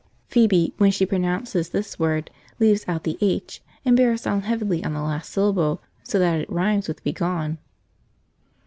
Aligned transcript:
(Phoebe, 0.29 0.73
when 0.79 0.89
she 0.89 1.05
pronounces 1.05 1.69
this 1.69 1.99
word, 1.99 2.31
leaves 2.59 2.85
out 2.87 3.03
the 3.03 3.19
"h" 3.21 3.61
and 3.85 3.95
bears 3.95 4.23
down 4.23 4.41
heavily 4.41 4.83
on 4.83 4.95
the 4.95 5.01
last 5.03 5.31
syllable, 5.31 5.79
so 6.01 6.17
that 6.17 6.39
it 6.39 6.49
rhymes 6.49 6.87
with 6.87 7.03
begone!) 7.03 7.59